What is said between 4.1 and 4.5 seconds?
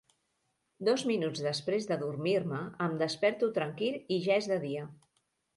i ja